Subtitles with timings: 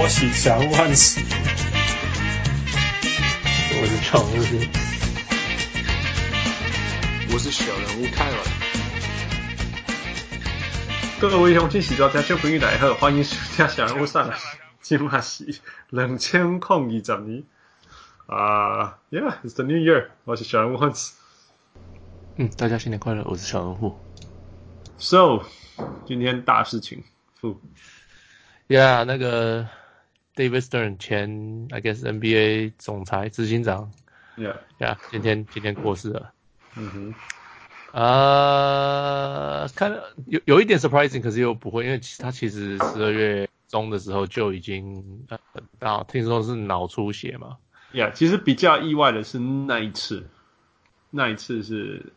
[0.00, 1.20] 我是小人物汉斯，
[3.80, 4.32] 我是常务，
[7.32, 8.38] 我是小人物泰文。
[11.20, 14.36] 各位乡亲、喜多家小朋友大家好，欢迎收听小人物上来。
[14.80, 15.58] 今嘛是
[15.90, 17.42] 两千零二十年
[18.26, 20.10] 啊、uh,，Yeah，it's the new year。
[20.22, 21.14] 我是小人物汉斯。
[22.36, 23.98] 嗯，大家新年快乐，我是小人物。
[24.98, 25.42] So，
[26.06, 27.02] 今天大事情。
[28.68, 29.66] Yeah，那个
[30.38, 33.90] David Stern 前 I guess NBA 总裁执行长
[34.36, 36.32] ，Yeah，Yeah，今天今天过世了。
[36.76, 37.14] 嗯哼，
[38.00, 45.36] 啊、uh,，看有有一点 surprising，可是又不会，因为他其实十二月中的时候就已经呃，
[45.80, 47.56] 到听说是脑出血嘛。
[47.92, 50.24] Yeah，其实比较意外的是那一次，
[51.10, 52.12] 那一次是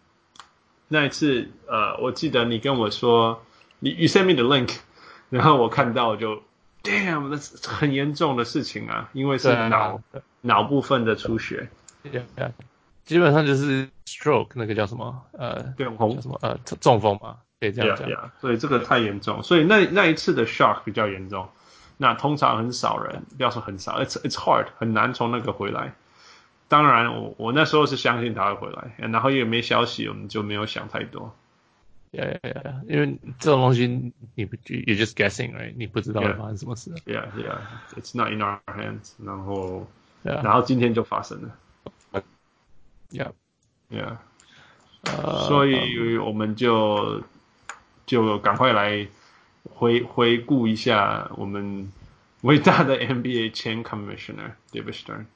[0.90, 3.44] 那一次，呃，我记得你跟我说，
[3.80, 4.78] 你 You send me the link。
[5.32, 6.44] 然后我看到就
[6.84, 10.02] ，damn，那是很严重的事情啊，因为是脑
[10.42, 11.70] 脑部分的出血
[12.04, 12.52] ，yeah, yeah.
[13.04, 15.24] 基本上就是 stroke，那个叫什么？
[15.34, 16.40] 呃，中风什么？
[16.42, 18.08] 呃，中风嘛，可以这样讲。
[18.08, 18.30] Yeah, yeah.
[18.40, 21.50] 所以这个太严重，所以那那一次的 shock 比较严重。
[21.98, 25.94] 那通常很少人，不要说很少，it's it's hard，很难从那个回来。
[26.68, 31.36] 当然我，我我那时候是相信他会回来，然后也没消息，我们就没有想太多。
[32.13, 32.83] Yeah, yeah, yeah.
[32.89, 33.87] 因为这种东西
[34.37, 35.75] 你不，you're just guessing, right?
[35.77, 36.91] 你不知道会发生什么事。
[37.05, 37.59] Yeah, yeah.
[37.95, 39.13] It's not in our hands.
[39.23, 39.87] 然后，
[40.25, 40.43] yeah.
[40.43, 41.59] 然后今天就发生了。
[43.11, 43.33] Yeah,
[43.91, 44.17] yeah.
[45.03, 47.23] Uh, 所以我们就
[48.07, 49.07] 就赶快来
[49.75, 51.93] 回回顾一下我们
[52.43, 55.27] 伟大的 NBA 前 Commissioner David Stern.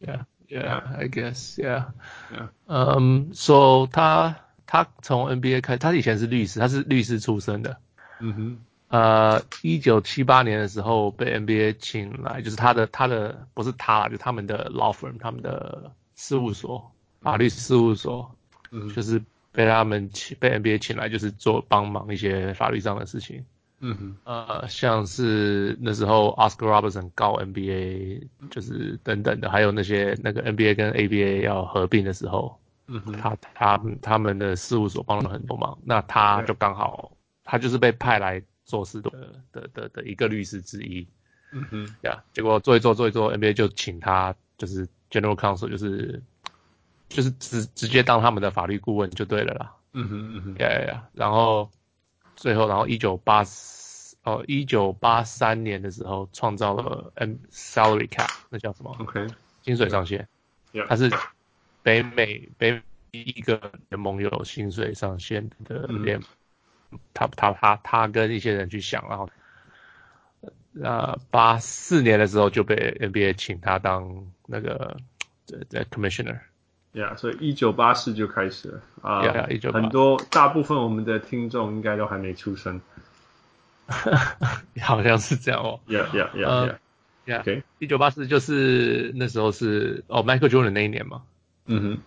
[0.00, 0.82] Yeah, yeah.
[0.94, 1.86] I guess, yeah.
[2.30, 2.48] Yeah.
[2.66, 4.40] 嗯，说他。
[4.71, 7.75] 他从 NBA 开，他以前是律师，他是律师出身的。
[8.21, 16.89] 嗯哼，呃，一九七八年的时候被 NBA 请来，就是他的他的不是他，就他们的 law firm，他们的事务所，
[17.19, 18.33] 法律事务所，
[18.71, 19.21] 嗯，就是
[19.51, 23.43] 被他们请被 NBA 请来，就是做帮忙一些法律上的事情。
[23.81, 32.60] 嗯哼，呃，像是那时候 Oscar Robertson 告 NBA，就是等等的，还有那些那个 NBA 跟 ABA 要合并的时候。
[32.93, 37.15] 嗯哼，他他他们的事务所帮了很多忙，那他就刚好，
[37.45, 39.09] 他就是被派来做事的
[39.53, 41.07] 的的的一个律师之一。
[41.53, 46.21] 嗯哼，呀、结果做一做做一做，NBA 就请他就是 General Counsel，就是
[47.07, 49.73] 就是直直接当他们的法律顾问就对了啦。
[49.93, 51.69] 嗯哼嗯哼，呀呀呀，然后
[52.35, 53.43] 最后然后一九八
[54.23, 59.27] 哦一九八三年的时候创造了 M Salary Cap，那叫什么？OK，
[59.61, 60.27] 薪水上限。
[60.73, 60.87] Yeah.
[60.87, 61.09] 他是。
[61.83, 62.81] 北美北美
[63.11, 66.27] 一个联盟有薪水上限的联盟，
[66.91, 69.29] 嗯，他他他他跟一些人去想，然后，
[70.81, 74.95] 呃，八四年的时候就被 NBA 请他当那个
[75.69, 76.39] 的 commissioner。
[76.93, 79.21] Yeah，所以一九八四就开始了啊。
[79.23, 82.81] Yeah, yeah, 很多大部分我们的听众应该都还没出生。
[84.81, 85.79] 好像是这样哦。
[85.87, 86.77] Yeah yeah yeah yeah。
[87.25, 87.43] Yeah。
[87.43, 87.63] Okay。
[87.79, 91.23] 一九八四就是那时候是哦，Michael Jordan 那一年嘛。
[91.71, 91.97] 嗯哼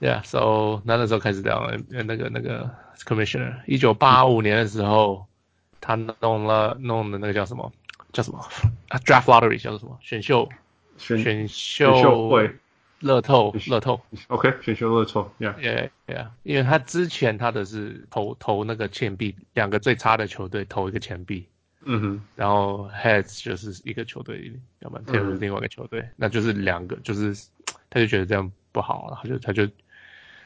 [0.00, 2.70] ，Yeah，Yeah，So 那那时候开始聊那个那个
[3.04, 5.26] Commissioner，一九八五年的时候，
[5.80, 7.72] 他弄了弄的那个叫什么？
[8.12, 8.38] 叫什么？
[8.88, 9.98] 啊？Draft Lottery 叫做什么？
[10.00, 10.48] 选秀。
[10.96, 12.56] 选选秀会。
[13.00, 21.46] 乐透乐透，OK，选秀乐透，Yeah，Yeah，因为他之前他的是投投那个钱币，两个最差的球队投一个钱币。
[21.84, 27.34] 嗯哼，然后 Heads 就是一个球队，要不然 Tails 是另外一个球队，嗯，那就是两个，就是
[27.90, 29.68] 他就觉得这样不好了，他就他就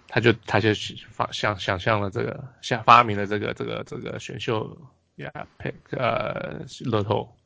[0.08, 0.70] 他就他就
[1.10, 4.76] 发想想象了这个，想发明了这个这个这个选秀
[5.16, 7.36] 呀，pick 呃乐透，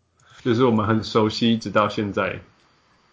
[0.42, 2.40] 就是我们很熟悉，直到现在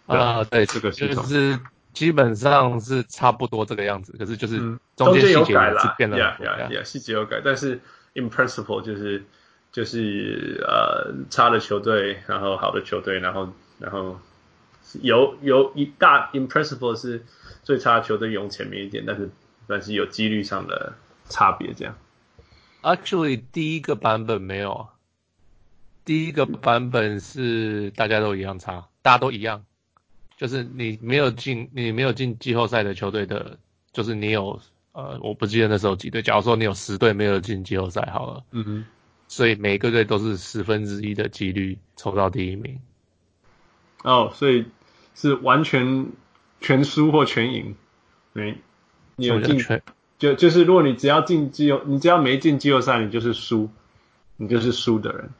[0.06, 1.58] 啊，对这个就是
[1.92, 7.80] 基本上是差不多这个样子，可是就是中间细节有变了，yeah yeah yeah，细节有改，但是
[8.14, 9.24] in principle 就是。
[9.72, 14.18] 就是呃差的球队，然后好的球队，然后然后
[15.02, 17.24] 有有一大 impressive 是
[17.62, 19.30] 最差的球队用前面一点，但是
[19.66, 20.94] 但是有几率上的
[21.28, 21.96] 差别这样。
[22.82, 24.88] Actually，第一个版本没有啊，
[26.04, 29.64] 第一个版本是大家都一样差，大家都一样，
[30.36, 33.58] 就是你没有进你没有进季后赛的球队的，
[33.92, 34.60] 就是你有
[34.92, 38.84] 呃我不记得那时候几队，假如说你有十队没有进季后赛好了，嗯哼。
[39.28, 42.78] 所以每个队都是十分之一的几率抽到第一名。
[44.04, 44.64] 哦，所以
[45.16, 46.06] 是完全
[46.60, 47.74] 全输或全赢。
[48.32, 48.56] 没，
[49.16, 49.58] 你有进
[50.18, 53.68] 就就是如果你只要进季后，你只要没进季后赛，你就是输，
[54.36, 55.30] 你就是输的人。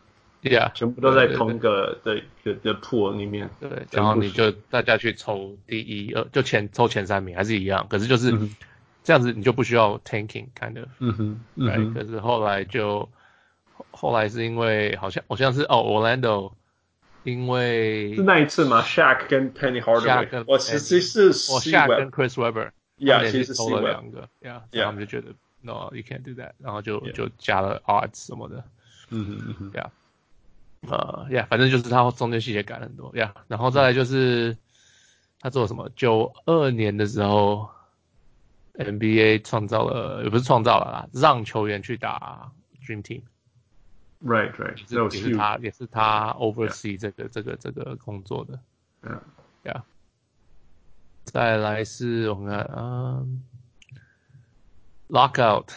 [0.42, 3.48] ，Yeah，全部都在同一个的的的 pool 里面。
[3.58, 8.30] 对，然后你就大家去抽第一、二，就前抽前三名还是一样，可是就是
[9.02, 10.88] 这样子，你就不需要 tanking kind of。
[10.98, 13.08] 嗯哼，对，可是后来就
[13.90, 16.52] 后来是因为好像好像是哦，Orlando，
[17.26, 28.64] 因为是那一次吗？Shaq 跟 Penny Hardaway，我其实是我 Shaq 跟 Chris Webber，Yeah，其实投了两个，Yeah，他们就觉得 No，you can't do that，然后就就加了 odds 什么的。
[29.10, 29.90] 嗯哼嗯哼，Yeah，
[30.88, 34.56] 呃，Yeah，反正就是他中间细节改了很多，Yeah，然后再来就是
[35.40, 35.90] 他做了什么？
[35.96, 37.68] 九二年的时候
[38.74, 42.50] ，NBA 创造了，也不是创造了啦，让球员去打
[42.84, 43.22] Dream Team，Right
[44.24, 44.76] Right，right.
[45.12, 48.58] 也是他也是他 oversee 这个这个这个工作的
[49.02, 49.82] ，Yeah，Yeah，
[51.24, 53.26] 再来是我们看啊
[55.08, 55.68] ，Lockout。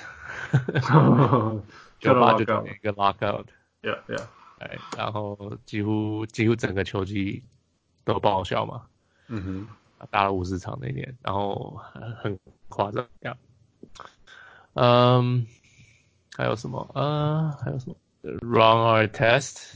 [2.00, 4.24] 九八九九年一个 lockout，yeah yeah，
[4.59, 7.44] 哎，然后几乎几乎整个球季
[8.06, 8.86] 都报销嘛，
[9.27, 11.77] 嗯哼，打了五十场那年，然后
[12.21, 12.39] 很
[12.69, 13.38] 夸张，这样，
[14.75, 15.45] 嗯，
[16.38, 16.89] 还有什么？
[16.94, 19.75] 呃，还有什么？Ron Artest，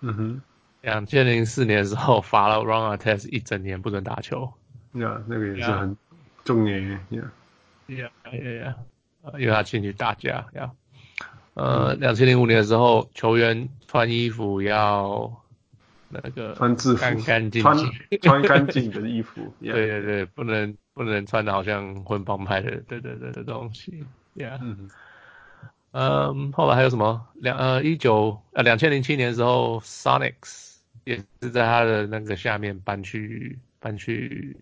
[0.00, 0.42] 嗯哼，
[0.82, 4.52] 两千零四年的时候罚了 Ron Artest 一整年不准打球
[4.94, 5.96] ，yeah，那个也是很
[6.44, 8.74] 重年，yeah，yeah，yeah，yeah，
[9.38, 10.72] 因为他进去打架，呀。
[11.54, 15.42] 呃，两千零五年的时候，球员穿衣服要
[16.10, 19.40] 那个穿制服，干干净净，穿穿干净的衣服。
[19.62, 24.04] 对对对，不能不能穿的好像混帮派的，对对对的东西。
[24.36, 24.90] Yeah，嗯，
[25.98, 27.26] 嗯，后来还有什么？
[27.36, 34.54] 两呃一九呃两千零七年的时候，Sonics 也是在他的那个下面搬去搬去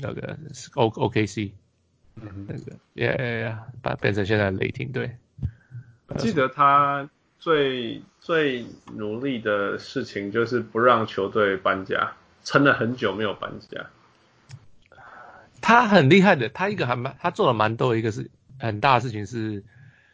[0.00, 0.36] 那个
[0.74, 1.52] O OKC，
[2.16, 5.16] 嗯，那个 Yeah Yeah Yeah，把变成现在的雷霆队。
[6.18, 7.08] 记得他
[7.38, 13.86] 最最努力的事情就是不让球队搬家，撑了很久没有搬家。
[15.60, 18.28] 他很厉害的，他一个还蛮他做了蛮多，一个是
[18.58, 19.62] 很大的事情是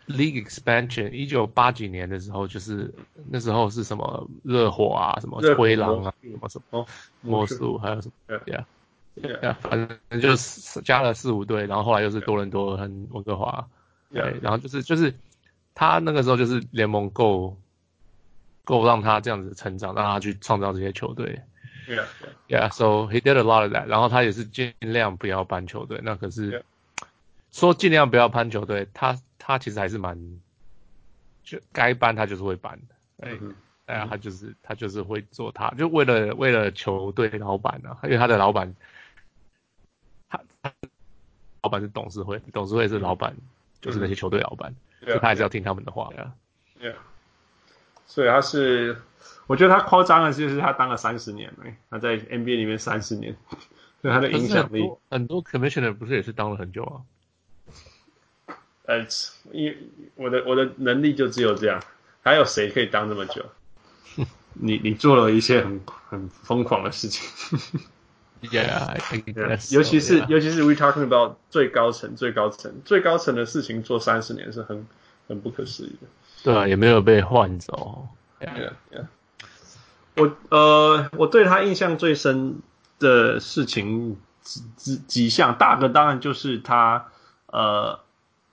[0.08, 1.10] league expansion。
[1.10, 2.93] 一九八几年的时候，就是
[3.31, 6.87] 那时候是什么热火啊，什么灰狼啊，什么什么
[7.20, 8.64] 魔术，还有什么，yeah
[9.16, 9.72] yeah，反
[10.10, 13.69] 正就是加了四五队，然后后来又是多伦多和温哥华，
[14.12, 15.14] 对，然后就是就是。
[15.81, 17.56] 他那个时候就是联盟够
[18.64, 21.40] 够让他这样子成长，让他去创造这些球队。
[21.87, 22.04] Yeah,
[22.49, 22.69] yeah.
[22.72, 23.87] So he did a lot of that.
[23.87, 26.00] 然后他也是尽量不要搬球队。
[26.02, 26.62] 那可是 Yeah.
[27.58, 30.16] 说尽量不要搬球队，他他其实还是蛮
[31.43, 32.94] 就该搬他就是会搬的。
[33.26, 33.52] 哎、mm，
[33.87, 33.99] 哎、hmm.
[33.99, 38.72] 呀，他就是他就是会做他，就为了为了球队老板啊，因为他的老板
[40.28, 40.72] 他他
[41.62, 43.37] 老板是董事会，董事会是老板，
[43.81, 44.70] 就是那些球队老板。
[44.70, 45.06] Mm hmm.
[45.06, 46.32] 所以他还是要听他们的话呀。
[46.81, 46.93] Yeah.
[46.93, 46.96] Yeah.
[48.06, 48.96] 所以他是，
[49.49, 51.52] 我觉得他夸张的就是他当了三十年，
[51.90, 53.37] 他在 NBA 里面三十年，
[54.00, 54.88] 对他的影响力。
[55.11, 57.02] 很多 commissioner 不是也是当了很久啊？
[58.88, 59.06] 呃，
[59.52, 59.76] 因
[60.14, 61.79] 我的我的能力就只有这样，
[62.23, 63.44] 还有谁可以当这么久？
[64.55, 67.28] 你你做了一些很很疯狂的事情。
[68.40, 70.28] Yeah, I think that's 尤其是 so, yeah.
[70.28, 74.87] 尤其是 we talking about 最高层最高层最高层的事情做三十年是很
[75.28, 76.07] 很不可思议的。
[76.45, 78.09] 对啊，也没有被换走。
[78.40, 79.07] Yeah, yeah, yeah.
[80.16, 82.62] 我呃，我对他印象最深
[82.99, 87.09] 的事情几几几项，大的当然就是他
[87.47, 88.00] 呃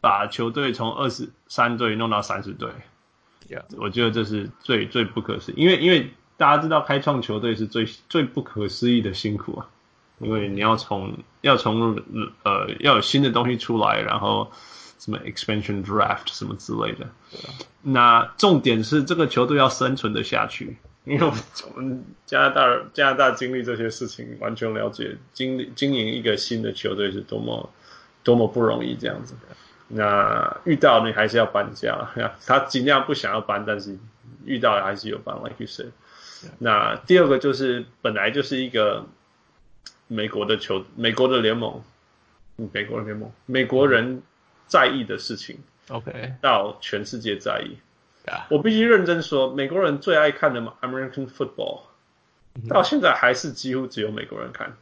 [0.05, 2.69] 把球队从二十三队弄到三十队。
[3.49, 3.63] Yeah.
[3.75, 9.67] 我觉得这是最最不可思议，因为因为大家知道开创球队是最最不可思议的辛苦啊。
[10.19, 12.01] 因为你要从要从
[12.43, 14.51] 呃要有新的东西出来，然后
[14.99, 17.07] 什么 expansion draft 什么之类的。
[17.81, 22.61] 那重点是这个球队要生存的下去，因为我们加拿大
[22.93, 27.69] 加拿大经历这些事情，完全了解经历经营一个新的球队是多么
[28.23, 29.35] 多么不容易这样子。
[29.87, 32.09] 那遇到你还是要搬家，
[32.45, 33.97] 他尽量不想要搬，但是
[34.45, 35.91] 遇到还是有搬，like you said。
[36.59, 39.05] 那第二个就是本来就是一个。
[40.07, 41.81] 美国的球，美国的联盟，
[42.57, 44.21] 美国的联盟，美国人
[44.67, 45.57] 在意的事情
[45.89, 47.75] ，OK，到全世界在意。
[48.49, 51.85] 我必须认真说，美国人最爱看的 American football，
[52.69, 54.77] 到现在还是几乎只有美国人看。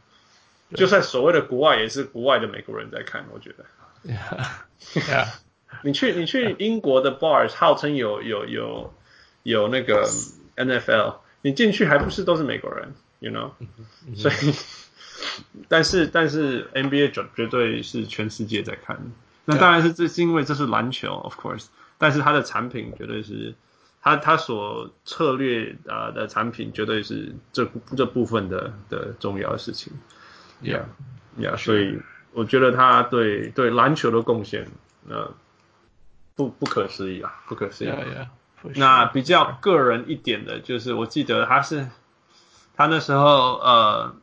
[0.74, 3.24] 就算所谓的国外，也是国外的美国人在看。
[3.32, 3.64] 我觉得
[4.04, 5.28] ，Yeah，Yeah，
[5.82, 8.94] 你去你去英国的 bars，号称有有有
[9.42, 10.08] 有那个
[10.56, 13.50] NFL，你进去还不是都是美国人，you know，
[14.16, 14.54] 所以。
[15.68, 18.98] 但是但是 NBA 绝绝对是全世界在看，
[19.46, 21.66] 那当然是这是因为这是篮球，of course。
[21.98, 23.54] 但是它的产品绝对是
[24.02, 29.92] 他他所策略啊的产品绝对是这这部分的的重要的事情。
[30.62, 30.84] Yeah,
[31.38, 31.98] yeah，所以
[32.34, 34.66] 我觉得他对对篮球的贡献，
[35.08, 35.32] 呃，
[36.34, 37.88] 不不可思议啊，不可思议。
[37.88, 38.26] Yeah, yeah,
[38.62, 38.72] sure.
[38.74, 41.88] 那比较个人一点的，就是我记得他是
[42.76, 44.14] 他那时候呃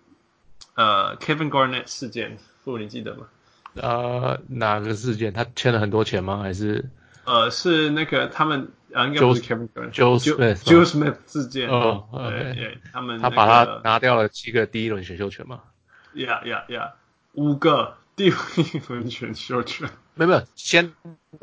[0.76, 3.28] 呃 Kevin Garnett 事件，不，你记得吗？
[3.76, 5.32] 呃，哪个事件？
[5.32, 6.40] 他欠了很多钱吗？
[6.40, 6.90] 还是？
[7.24, 11.70] 呃，是那个他们啊，应该不是 Kevin Garnett，Joe Smith，Joe Smith 事件。
[11.70, 15.62] 哦，对对，他们他把他拿掉了七个第一轮选秀权嘛
[16.14, 16.92] ？Yeah yeah yeah，
[17.34, 19.90] 五个第一轮选秀权。
[20.14, 20.94] 没有没有，先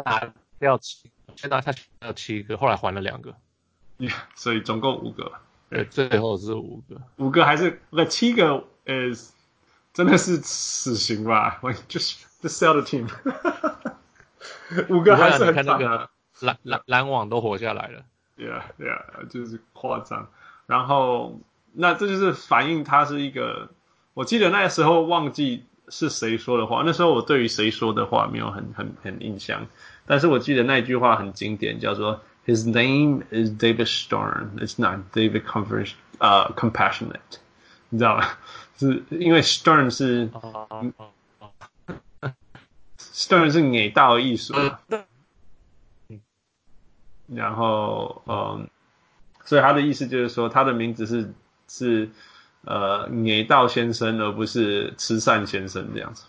[0.04, 3.34] 拿掉七，先拿他掉七个，后来还了两个。
[3.98, 5.32] Yeah，所以总共五个。
[5.70, 7.02] 对，最后是五个。
[7.16, 9.32] 五个还是那七个？Is
[9.92, 13.08] 真的是死刑吧？Like just to sell the team。
[14.88, 16.08] 五个还是很惨啊！
[16.38, 18.04] 篮篮篮网都活下来了。
[18.36, 20.30] Yeah, yeah，就是夸张。
[20.66, 21.40] 然后，
[21.72, 23.70] 那这就是反映他是一个。
[24.14, 29.66] 我记得那时候忘记是谁说的话，那时候我对于谁说的话没有很很很印象。
[30.06, 34.58] 但是我记得那句话很经典，叫做 “His name is David Stern.
[34.58, 35.42] It's not David
[36.18, 37.38] 呃、uh, Compassionate。”
[37.90, 38.24] 你知道吗？
[38.78, 40.30] 是因为 Stern 是。
[42.98, 44.54] Stern 是给大的艺术，
[47.26, 48.68] 然后嗯，
[49.44, 51.34] 所以他的意思就是说，他的名字是
[51.68, 52.08] 是
[52.64, 56.24] 呃野道先生，而不是慈善先生这样子。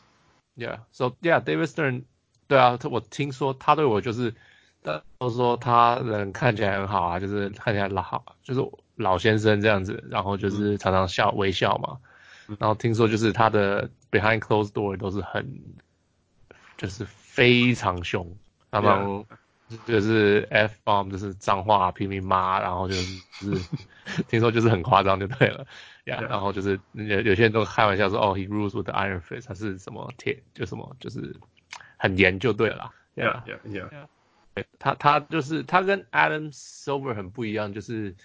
[0.55, 2.03] Yeah，so yeah，David Stern，
[2.47, 4.33] 对啊，我听说他对我就是，
[5.17, 8.61] 都说他人看起来很好啊，就是看起来老好，就是
[8.95, 11.97] 老先生这样子，然后就是常常笑微笑嘛，
[12.59, 15.61] 然后听说就是他的 behind closed door 都是很。
[16.77, 18.25] 就是非常凶，
[18.71, 19.25] 他们
[19.85, 23.61] 就是 F bomb，就是脏话拼命骂，然后就是
[24.29, 25.65] 听说就是很夸张就对了呀。
[26.09, 31.35] Yeah, 然后就是有有些人都开玩笑说，哦，he rules with the iron fist，他是什么铁就什么就是
[31.97, 32.91] 很严就对了。
[33.15, 33.89] Yeah, yeah, yeah.
[34.55, 34.63] yeah.
[34.79, 38.15] 他他就是他跟 Adam Silver 很不一样，就是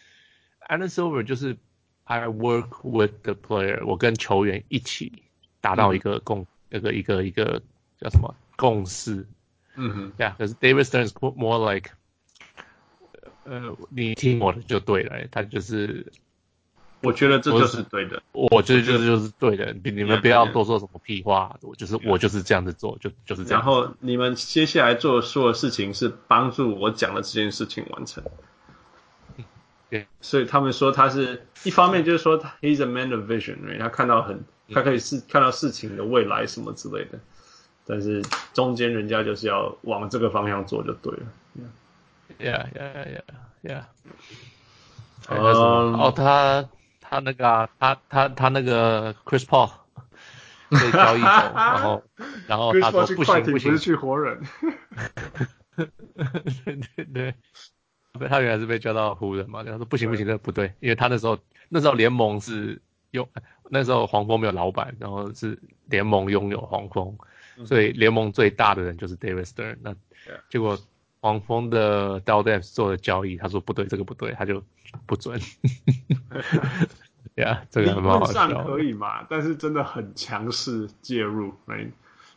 [0.68, 1.56] Adam Silver 就是
[2.04, 5.22] I work with the player，我跟球员一起
[5.60, 7.62] 达到一个共那个、嗯、一个一个，一个
[8.00, 8.34] 叫什么？
[8.56, 9.26] 共识，
[9.74, 11.90] 嗯哼，Yeah，可是 David Stern is more like，
[13.44, 16.12] 呃，你听我的就对了，他就是，
[17.04, 23.60] 我觉得这就是对的，我觉得这就是对的，你你们不要多说什么屁话，我就是我就是这样子做，就就是这样。
[23.60, 28.24] 然后你们接下来做的所有事情是帮助我讲的这件事情完成，
[29.90, 34.42] 对，所以他们说他是一方面就是说他 He's a man of vision，他看到很，
[34.72, 37.18] 他可以是看到事情的未来什么之类的。
[37.86, 38.22] 但是
[38.54, 41.20] 中间人家就是要往这个方向做就对了。
[42.38, 43.22] Yeah, yeah, yeah,
[43.62, 43.82] yeah.
[45.28, 46.66] 呃，哦，他
[47.14, 49.70] 他那个啊，他他他那个 Chris Paul
[50.68, 52.02] 被交易走，然后
[52.48, 54.42] 然后他说不行不行，不是去活人。
[55.76, 57.34] 对对对，
[58.28, 59.62] 他原来是被交到湖人嘛？
[59.62, 63.28] 他说不行不行，这不对，因为他那时候那时候联盟是用
[63.70, 67.16] 那时候黄蜂没有老板，然后是联盟拥有黄蜂。
[67.64, 69.94] 所以联盟最大的人就是 David Stern，那
[70.48, 70.76] 结果
[71.24, 74.62] 黄蜂的 Demps 做的交易，他说不对，这个不对，他就
[75.06, 75.40] 不准。
[77.36, 78.46] 呀，yeah, 这个很好笑。
[78.46, 81.54] 理论上可以嘛，但是真的很强势介入，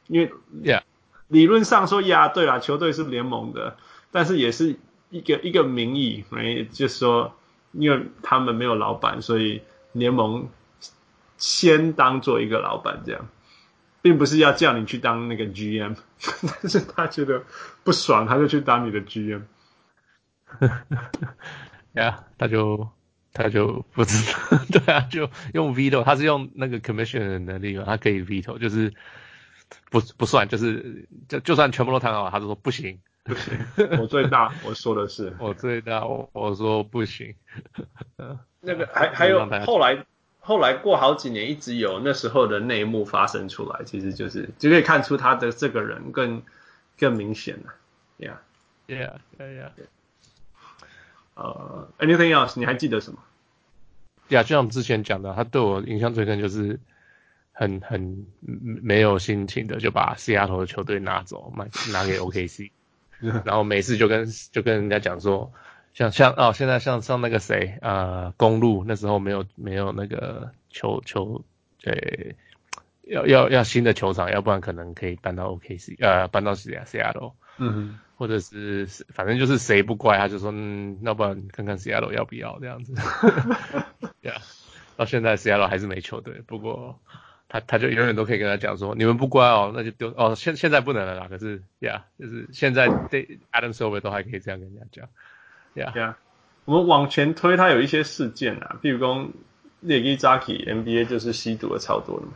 [0.08, 0.32] 因为
[0.64, 0.82] 呀，
[1.28, 3.76] 理论上说呀，对啦，球队是联盟的，
[4.10, 4.78] 但是也是
[5.10, 7.34] 一个一个名义，没就是说，
[7.74, 10.48] 因为他们没有老板，所以联盟
[11.38, 13.28] 先当做一个老板这样。
[14.08, 15.98] 并不是要叫你去当那个 GM，
[16.62, 17.44] 但是他觉得
[17.84, 19.42] 不爽，他就去当你的 GM。
[21.92, 22.88] 呀，他就
[23.34, 28.94] 他就不知道， 对啊，就用 veto，他是用那个 commission 的能力嘛，他可以 veto，就是
[29.92, 33.60] 不不算，就是就就算全部都谈好了，他就说不行，不行，
[34.00, 37.36] 我最大，我说的是我最大，我我说不行。
[38.62, 40.06] 那个还还有后来。
[40.48, 46.42] 后来过好几年，一直有那时候的内幕发生出来，其实就是就可以看出他的这个人更
[46.98, 47.74] 更明显了。
[48.88, 49.72] Yeah，Yeah，Yeah，Yeah。
[51.34, 52.54] 呃，uh，Anything else？
[52.58, 53.20] 你还记得什么？
[54.30, 56.80] 呀，就像我们之前讲的，他对我印象最深就是
[57.52, 62.72] 很很没有心情的就把西雅图的球队拿走，买拿给 OKC，
[63.44, 65.52] 然后每次就跟就跟人家讲说。
[65.98, 71.44] 像像哦，现在像像那个谁，呃，公路那时候没有没有那个球球，
[71.82, 72.36] 对，
[73.02, 82.94] 要要要新的球场，要不然可能可以搬到 OKC，呃，搬到西雅西雅图，嗯哼，或者是反正就是谁不乖，他就说嗯，要不然看看 Seattle 要不要这样子。
[84.22, 84.40] 对啊，
[84.98, 87.00] 到现在 Seattle 还是没球队，不过
[87.50, 91.28] 他他就永远都可以跟他讲说，你们不乖哦，那就丢哦，现现在不能了啦。
[91.28, 95.10] 可是呀，yeah, 就是现在对 Adam Silver 都还可以这样跟人家讲。
[95.78, 96.18] 呀呀，
[96.66, 99.28] 我们往前推，他有一些事件啊，比如说。
[99.82, 102.32] 列基扎基 NBA 就是吸毒的超多的嘛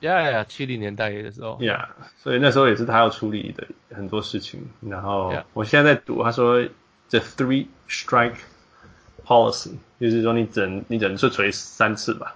[0.00, 1.86] ，Yeah，七零年代的时候，Yeah，
[2.18, 3.64] 所以那时候也是他要处理的
[3.94, 4.60] 很多事情。
[4.80, 6.60] 然后我现在在读，他说
[7.10, 8.38] The three strike
[9.24, 12.34] policy，就是说你整你整次锤三次吧，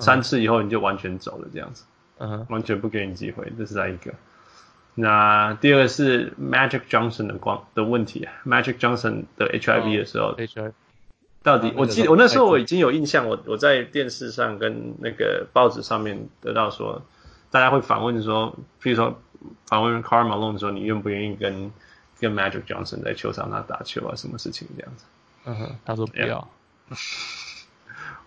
[0.00, 1.84] 三次以后你就完全走了这样子，
[2.18, 4.12] 嗯哼，完全不给你机会，这是他一个。
[4.98, 10.72] 那第二个是 Magic Johnson 的光的问题，Magic Johnson 的 HIV 的时候，HIV。
[11.42, 17.02] 到底，我记得我那时候我已经有印象，我我在电视上跟那个报纸上面得到说，
[17.52, 19.20] 大家会访问说，譬如说
[19.66, 21.70] 访问 Karl Malone 说，你愿不愿意跟
[22.18, 25.04] 跟 Magic Johnson 在球场上打球啊，什么事情这样子？
[25.44, 26.48] 嗯哼，他说不要。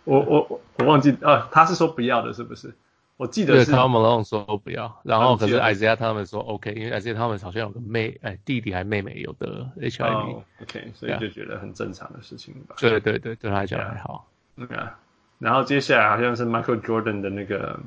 [0.05, 2.73] 我我我忘记啊，他是说不要的，是不是？
[3.19, 12.77] 我记得是 Karl Malone 说不要，然后可是 Isiah 他们说 OK，因为 Isiah 他们好像有个妹，哎，弟弟还妹妹有得 HIV，OK，所以就觉得很正常的事情吧。
[12.79, 14.25] 对对对，对他来讲还好。
[14.55, 14.97] 对啊，
[15.38, 17.77] 然后接下来好像是 Michael Jordan 的那个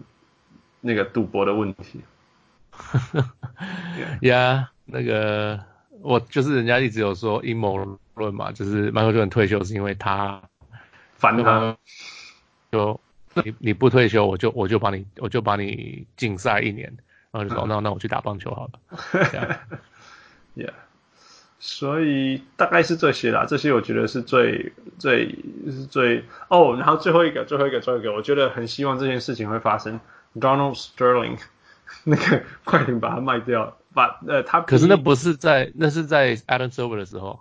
[0.82, 2.02] 那个赌博的问题。
[4.20, 5.58] 呀，那个
[6.02, 7.78] 我就是人家一直有说阴谋
[8.16, 10.42] 论嘛，就是 Michael Jordan 退休是因为他
[11.14, 11.74] 烦他，
[12.70, 13.00] 就。
[13.34, 16.96] 你你不退休，我就我就把你我就把你禁赛一年，
[17.30, 18.72] 然后就说、嗯、那那我去打棒球好了。
[19.30, 19.58] 这样
[20.54, 20.72] ，Yeah，
[21.58, 25.34] 所以大概是这些啦，这些我觉得是最最
[25.66, 29.98] 是最哦，然后最后一个最后一个最后一个，我觉得很希望这件事情会发生。
[30.34, 31.38] Donald Sterling
[32.04, 37.40] 那个快点把它卖掉，把呃他可是那不是在那是在 Adam Silver 的时候，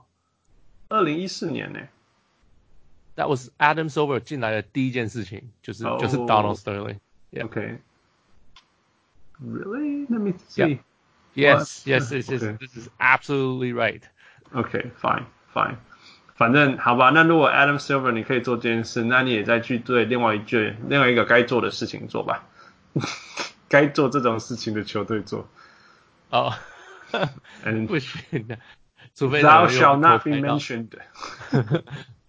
[0.89, 1.80] 二零一四年呢。
[3.16, 7.49] That was Adam Silver 进来的第一件事情，就是、oh, 就是 Donald Sterling。Yeah.
[7.49, 7.79] Okay.
[9.40, 10.07] Really?
[10.09, 10.62] Let me see.
[10.62, 10.79] Yeah.
[11.35, 14.03] Yes, yes, this is this is absolutely right.
[14.55, 15.77] Okay, fine, fine.
[16.35, 22.46] 反正好吧，那如果 Adam Silver 你可以做这件事，那你也再去对另外一句另外一个该做的事情做吧。
[23.68, 25.46] 该做这种事情的球队做。
[26.31, 26.55] 哦、
[27.12, 27.29] oh.
[27.87, 28.59] 不行的，
[29.14, 30.88] 除非 Thou shall not be mentioned.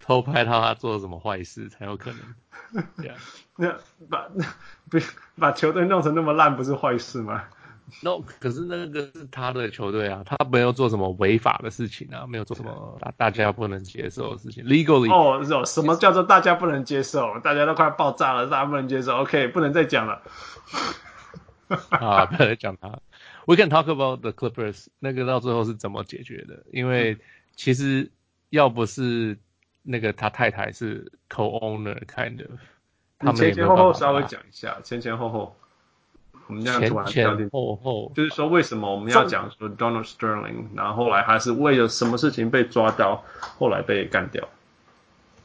[0.05, 2.83] 偷拍到他做了什么坏事才有可能。
[3.55, 3.73] 那
[4.09, 4.27] 把
[4.89, 4.99] 不
[5.39, 7.45] 把球队弄成那么烂，不是坏事吗
[8.01, 14.65] ？No，可是那个是他的球队啊，他没有做什么违法的事情啊，没有做什么大大家不能接受的事情。
[14.65, 17.39] Legally，哦，什么叫做大家不能接受？
[17.39, 19.15] 大家都快爆炸了，大家不能接受。
[19.19, 20.21] OK，不能再讲了。
[21.91, 22.99] 啊，不要再讲他。
[23.45, 26.65] We can talk about the Clippers，那个到最后是怎么解决的？
[26.73, 27.19] 因为
[27.55, 28.11] 其实
[28.49, 29.37] 要不是。
[29.85, 32.57] 那个他太太是 co-owner kind of，
[33.19, 35.55] 他们前前后后稍微讲一下，前前后后，
[36.47, 43.23] 我们这样突前前后后，就是说为什么我们要讲说 Donald Sterling，然后后来他是为了什么事情被抓到，
[43.57, 44.47] 后来被干掉。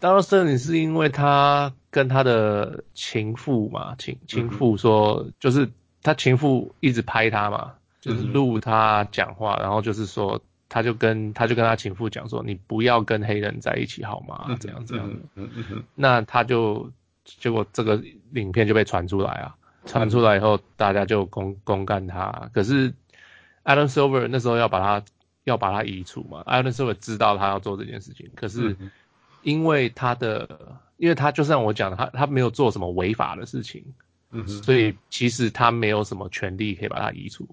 [0.00, 5.68] Donald Sterling 是因为他跟他的情妇嘛，情情妇说，嗯、就是
[6.02, 10.40] 他情妇一直拍他嘛，就是录他讲话，嗯、然后就是说。
[10.68, 14.56] 他就跟他就跟他情妇讲说：“你不要跟黑人在一起好吗？
[14.60, 15.08] 这样这样。
[15.08, 16.90] 嗯嗯嗯嗯”那他就
[17.24, 18.02] 结果这个
[18.34, 22.50] 影片就被传出来啊，传出来以后大家就公公干他。
[22.52, 22.92] 可是
[23.64, 25.04] Adam Silver 那时候要把他
[25.44, 28.76] 要把他移除嘛，Adam Silver 知道他要做这件事情，可是
[29.42, 33.82] 因为他的，因为他就像我讲的，他他没有做什么违法的事情，
[34.32, 37.48] 嗯，所以其实他没有什么权利可以把他移除。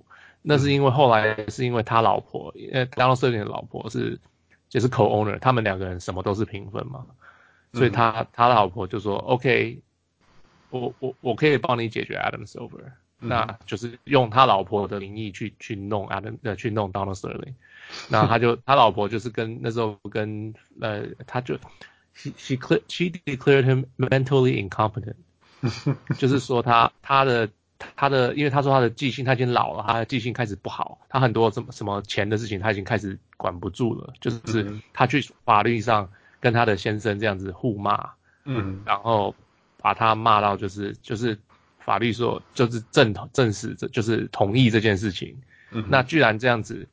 [0.48, 4.20] 那是因为后来是因为他老婆，因为 Donald Sterling 的老婆是
[4.70, 7.04] 就是 co-owner，他们两个人什么都是平分嘛，
[7.74, 9.82] 所以他他老婆就说 OK，
[10.70, 17.56] 我我我可以帮你解决 Adam Silver，那就是用他老婆的名义去去弄 Adam 呃去弄 Donald Sterling，
[18.10, 21.56] 那他就他老婆就是跟那时候跟呃他就
[22.14, 25.16] she she clear she declared him mentally incompetent，
[26.20, 27.50] 就是说他他的。
[27.96, 36.10] 他的，因为他说他的记性他已经老了，他的记性开始不好，他很多什么什么钱的事情他已经开始管不住了，就是他去法律上
[36.40, 38.12] 跟他的先生这样子互骂，
[38.46, 39.36] 嗯，然后
[39.82, 41.38] 把他骂到就是就是
[41.80, 45.38] 法律说就是证证实这就是同意这件事情，
[45.72, 46.88] 嗯，那居然这样子，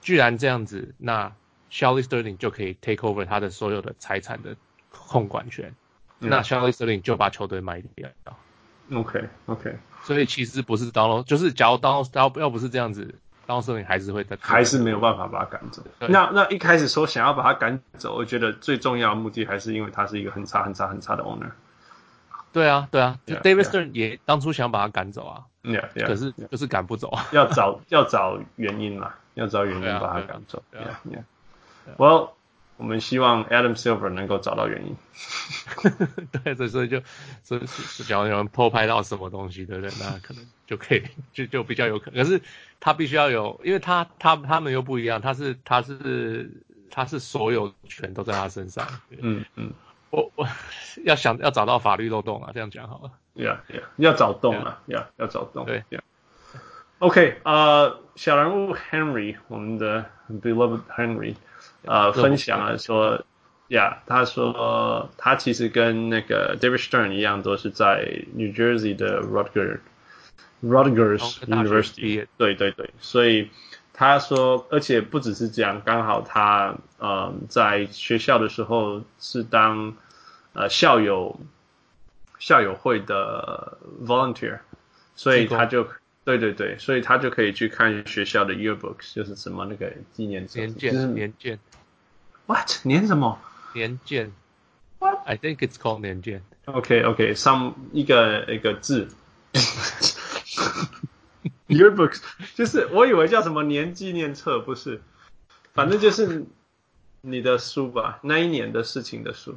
[0.00, 1.32] 居然这样子，那
[1.70, 4.56] Shelley Sterling 就可以 take over 他的所有的财产的
[4.90, 5.74] 控管权，
[6.20, 8.08] 嗯，那 Shelley Sterling 就把球队卖掉。
[8.92, 9.76] OK OK。
[10.06, 13.12] 所以其实不是 Donald，就是假如 Donald 要不是这样子，
[13.44, 15.82] 当时你还是会在，还是没有办法把他赶走。
[15.98, 21.50] 那那一开始说想要把他赶走，我觉得最重要的目的还是因为他是一个很差很差很差的 owner。
[22.52, 27.26] 对啊，对啊，就 David Stern 也当初想把他赶走啊，Yeah, yeah, 可是.就是赶不走啊。
[27.32, 30.62] 要找要找原因嘛，要找原因把他赶走。
[30.72, 31.96] Yeah, yeah.
[31.98, 32.30] Well，
[32.76, 34.96] 我们希望 Adam Silver 能够找到原因。
[36.44, 37.02] 对，所以所以就
[37.42, 39.90] 所以是假如有人偷拍到什么东西，对不对？
[40.00, 42.22] 那可能就可以 就就比较有可能。
[42.22, 42.40] 可是
[42.80, 46.50] 他必须要有，因为他他他们又不一样，他是他是
[46.90, 48.86] 他是所有权都在他身上。
[49.10, 49.72] 嗯嗯
[50.10, 50.46] 我我
[51.04, 53.10] 要想要找到法律漏洞啊，这样讲好了。
[53.34, 55.66] ，Yeah Yeah，要找洞啊，Yeah 要找洞。
[55.66, 56.00] 对，Yeah。
[57.00, 61.34] OK，呃，小人物 Henry，我们的 beloved Henry，
[61.86, 63.24] 呃，分享了说
[63.68, 69.78] ，Yeah，他说他其实跟那个 David Stern 一样，都是在 New Jersey 的 Rutgers
[70.62, 72.26] Rutgers University。
[72.36, 73.50] 对对对，所以
[73.92, 79.96] 他说，而且不只是这样，刚好他嗯、呃、在学校的时候是当
[80.52, 81.38] 呃校友
[82.38, 84.58] 校友会的 volunteer，
[85.14, 85.86] 所以他就
[86.24, 91.58] 对对对，所以他就可以去看学校的 yearbooks，就是什么那个纪念册，年就是鉴年鉴
[92.46, 93.38] what 年什么
[93.74, 94.32] 年鉴
[94.98, 95.18] What?
[95.26, 96.42] I think it's called 年鉴。
[96.64, 99.08] ？OK OK，上一个一个字。
[101.68, 102.22] Yearbooks
[102.54, 105.02] 就是我以为叫什么年纪念册，不是，
[105.74, 106.46] 反正就是
[107.20, 109.56] 你的书吧，那一年的事情的书。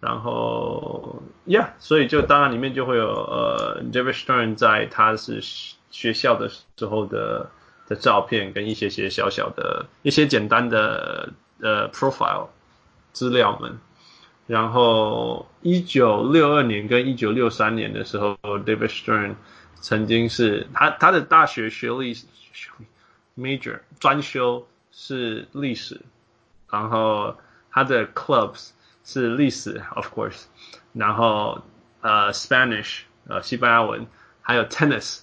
[0.00, 5.40] 然后，Yeah，所以就当然里面就会有呃，David Stern 在他是
[5.90, 7.50] 学校的时候的
[7.88, 11.32] 的照片，跟一些些小小的一些简单的
[11.64, 12.48] 呃 profile
[13.12, 13.78] 资料们。
[14.46, 19.36] 然后，一九六二年跟一九六三年的时候，David Stern
[19.80, 22.14] 曾经是他他的大学学历
[23.38, 25.98] major 专修是历史，
[26.70, 27.38] 然后
[27.70, 28.72] 他的 clubs
[29.02, 30.44] 是历史，of course，
[30.92, 31.62] 然后
[32.02, 34.06] 呃 Spanish 呃西班牙文，
[34.42, 35.20] 还有 tennis，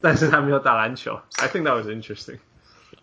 [0.00, 1.20] 但是他没有打篮球。
[1.38, 2.38] I think that was interesting。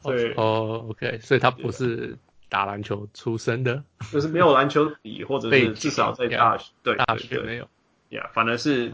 [0.02, 2.18] 所以哦，OK，所以他不是
[2.54, 7.68] 打篮球出身的， 就是没有篮球底，或者是至少在大学对大学没有。
[8.12, 8.94] Yeah，反而是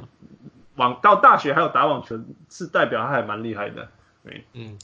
[0.77, 2.17] 网到大学还有打网球，
[2.49, 3.89] 是代表他还蛮厉害的，
[4.23, 4.45] 对。
[4.53, 4.79] 嗯，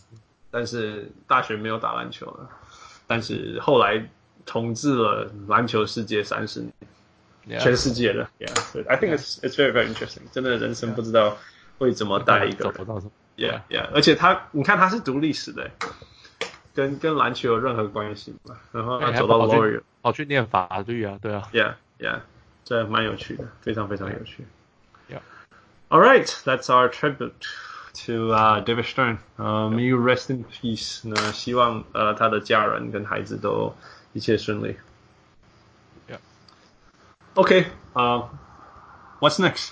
[0.51, 2.49] 但是大学没有打篮球了，
[3.07, 4.05] 但是后来
[4.45, 6.59] 统治了篮球世界三十
[7.45, 8.27] 年全世界的。
[8.39, 10.29] Yeah，I think it's it's very very interesting。
[10.33, 11.37] 真的人生不知道
[11.77, 12.73] 会怎么带一个人。
[12.73, 13.11] 找不到什么。
[13.37, 15.71] Yeah Yeah，而且他你看他是读历史的，
[16.75, 18.55] 跟跟篮球有任何关系吗？
[18.71, 19.83] 然后他走到 lawyer 去。
[20.03, 21.49] 跑去念法律啊，对啊。
[21.51, 22.19] Yeah, yeah，
[22.63, 24.45] 这蛮有趣的，非常非常有趣。
[25.09, 25.21] Yeah.
[25.89, 27.31] All right, that's our tribute
[28.05, 29.17] to uh, David Stern.
[29.37, 31.01] Uh, May you rest in peace.
[31.03, 33.73] 那希望呃他的家人跟孩子都
[34.13, 34.75] 一切顺利。
[36.07, 36.19] Yeah.
[37.33, 38.27] Okay, uh,
[39.19, 39.71] what's next?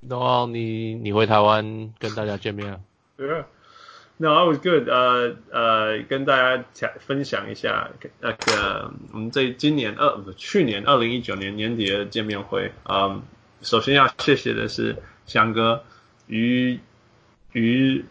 [0.00, 2.80] 然后你你回台湾跟大家见面啊
[3.18, 3.44] ？Yeah.
[4.22, 4.88] No, I was good.
[4.88, 12.70] 呃呃，跟大家讲分享一下那个我们这今年二不去年二零一九年年底的见面会。
[12.84, 13.20] 嗯，
[13.62, 15.82] 首先要谢谢的是翔哥、
[16.28, 16.78] 于
[17.50, 18.04] 于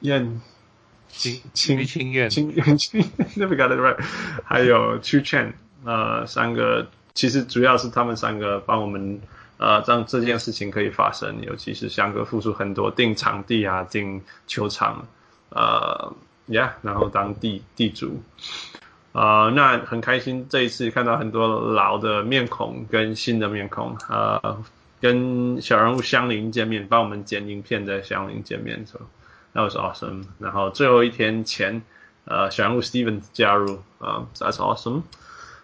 [0.00, 0.42] 燕
[1.08, 3.00] 清清于清燕清清
[3.34, 3.96] never got it right，
[4.44, 5.54] 还有 Chu Chen，
[5.86, 9.18] 呃，三个其实主要是他们三个帮我们。
[9.56, 15.06] 呃，让这件事情可以发生，尤其是翔哥付出很多订场地啊，订球场，
[15.50, 16.14] 呃
[16.48, 18.22] ，Yeah，然后当地地主，
[19.12, 24.62] 呃，那很开心这一次看到很多老的面孔跟新的面孔，呃，
[25.00, 28.98] 跟小人物相邻见面，帮我们剪影片在相邻见面，so
[29.54, 30.24] that was awesome。
[30.38, 31.82] 然后最后一天前，
[32.24, 35.02] 呃，小人物 Steven 加入，啊、uh,，That's awesome。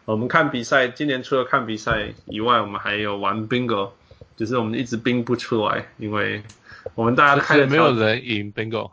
[0.05, 3.91] 我们看比赛，今年除了看比赛以外，我们还有玩 bingo，
[4.37, 6.43] 只是我们一直冰不出来，因为
[6.95, 8.91] 我们大家都看是没有人赢 bingo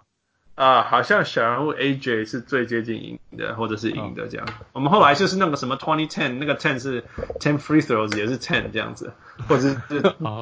[0.56, 4.48] 啊，好像小人物 AJ 是最接近赢的，或者是赢的这样。
[4.72, 7.04] 我们后来就是那个什么 twenty ten，那个 ten 是
[7.40, 9.12] ten free throws 也是 ten 这样子，
[9.48, 9.78] 或者是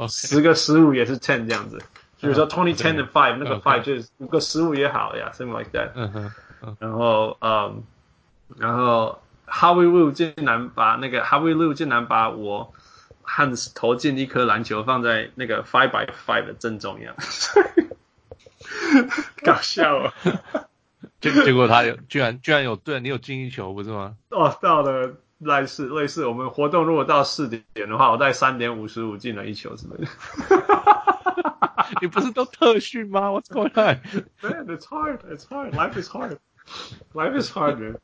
[0.10, 1.78] 十个失误也是 ten 这样子。
[2.19, 5.91] 比如说 twenty ten and five，那个 five 就是五个失误也好呀，something like that。
[5.95, 7.84] 嗯哼，然后嗯，
[8.58, 9.21] 然后。
[9.54, 12.74] Howie Liu 竟然把那个 Howie Liu 竟然把我
[13.26, 17.13] Hans 投进一颗篮球放在那个 five by five 的正中央，
[19.44, 20.14] 搞笑啊！
[21.20, 24.16] 结结果他有居然居然有对你有进一球不是吗？
[24.30, 30.08] 哦，到了类似类似我们活动如果到四点的话，我在三点五十五进了一球之类的。
[32.02, 34.00] 你不是都特训吗？What's going on?
[34.42, 35.20] Man, it's hard.
[35.30, 35.74] It's hard.
[35.74, 36.38] Life is hard.
[37.14, 37.98] Life is hard.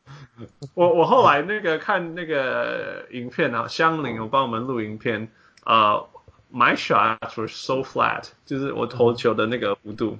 [0.74, 5.30] 我我后来那个看那个影片啊，香菱有帮我们录影片。
[5.64, 6.08] 呃、
[6.52, 10.18] uh,，My shots were so flat，就是我投球的那个弧度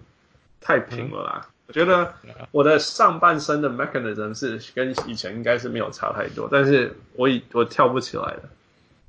[0.68, 1.48] 太平了啦。
[1.66, 2.14] 我觉得
[2.52, 8.42] 我的上半身的 mechanism 是跟以前应该是没有差太多，但是我以我跳不起来了，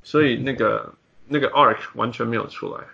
[0.04, 0.92] 所以那个
[1.26, 2.84] 那个 arc 完全没有出来，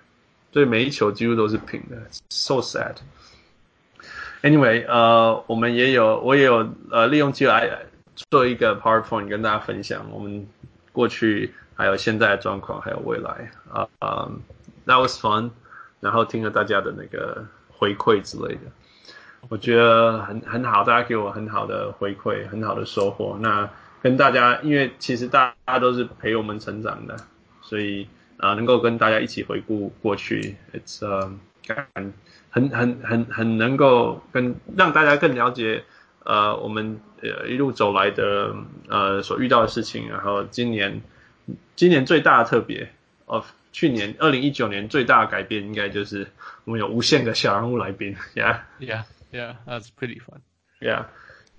[0.50, 1.96] 所以每一球几乎都是平的
[2.30, 2.94] ，so sad。
[4.42, 7.78] Anyway，呃，我们也有我也有呃利用机会来
[8.30, 10.46] 做一个 PowerPoint 跟大家分享我们
[10.90, 13.50] 过去还有现在的状况还有未来。
[13.70, 14.30] 啊啊、
[14.86, 15.50] uh,，That was fun，
[16.00, 18.60] 然后听了大家的那个回馈之类的。
[19.50, 23.36] 我觉得很很好，大家给我很好的回馈，很好的收获。
[23.40, 23.68] 那
[24.02, 27.16] 跟大家，因为其实大家都是陪我们成长的，
[27.62, 28.08] 所以
[28.38, 31.30] 啊、能够跟大家一起回顾过去，it's 呃，
[32.50, 35.84] 很很很很能够跟让大家更了解
[36.24, 38.54] 呃我们呃一路走来的
[38.88, 40.08] 呃所遇到的事情。
[40.08, 41.00] 然后今年
[41.76, 42.90] 今年最大的特别
[43.26, 46.28] 哦，去年二零一九年最大的改变应该就是
[46.64, 49.02] 我们有无限个小人物来宾，yeah yeah。
[49.34, 50.42] Yeah, that's pretty fun.
[50.80, 51.06] Yeah，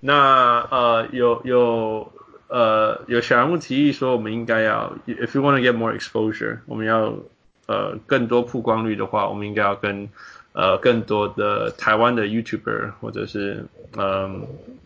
[0.00, 2.10] 那呃有有
[2.48, 7.18] 呃有小人物提议说，我们应该要，if you want to get more exposure，我们要
[7.66, 10.08] 呃更多曝光率的话，我们应该要跟
[10.54, 14.40] 呃更多的台湾的 YouTuber 或者是嗯、呃、